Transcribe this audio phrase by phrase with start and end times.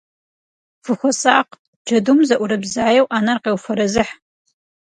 [0.83, 1.53] Фыхуэсакъ,
[1.85, 4.13] джэдум, зыӏурыбзаеу, ӏэнэр къеуфэрэзыхь.